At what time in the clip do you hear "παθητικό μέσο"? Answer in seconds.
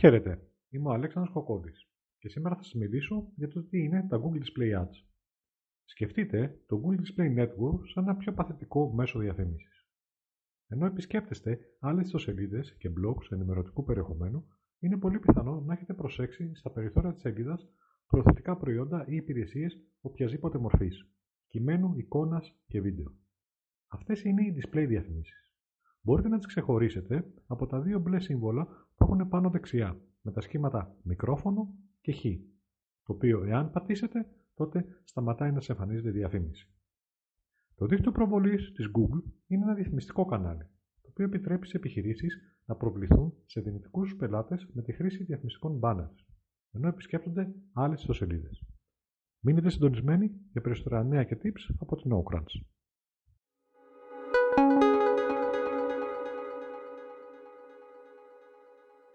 8.32-9.18